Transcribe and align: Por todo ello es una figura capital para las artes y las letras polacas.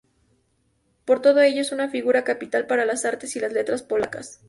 Por 1.05 1.21
todo 1.21 1.41
ello 1.41 1.61
es 1.61 1.71
una 1.71 1.87
figura 1.89 2.23
capital 2.23 2.65
para 2.65 2.87
las 2.87 3.05
artes 3.05 3.35
y 3.35 3.39
las 3.39 3.53
letras 3.53 3.83
polacas. 3.83 4.39